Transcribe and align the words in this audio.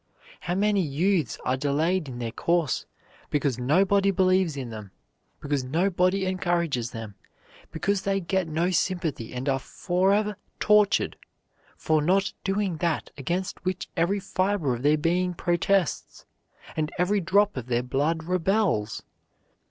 How 0.39 0.55
many 0.55 0.81
youths 0.81 1.37
are 1.45 1.55
delayed 1.55 2.09
in 2.09 2.17
their 2.17 2.31
course 2.31 2.87
because 3.29 3.59
nobody 3.59 4.09
believes 4.09 4.57
in 4.57 4.71
them, 4.71 4.89
because 5.39 5.63
nobody 5.63 6.25
encourages 6.25 6.89
them, 6.89 7.13
because 7.71 8.01
they 8.01 8.19
get 8.19 8.47
no 8.47 8.71
sympathy 8.71 9.31
and 9.31 9.47
are 9.47 9.59
forever 9.59 10.37
tortured 10.59 11.17
for 11.77 12.01
not 12.01 12.33
doing 12.43 12.77
that 12.77 13.11
against 13.15 13.63
which 13.63 13.89
every 13.95 14.19
fiber 14.19 14.73
of 14.73 14.81
their 14.81 14.97
being 14.97 15.35
protests, 15.35 16.25
and 16.75 16.91
every 16.97 17.19
drop 17.21 17.55
of 17.55 17.67
their 17.67 17.83
blood 17.83 18.23
rebels? 18.23 19.03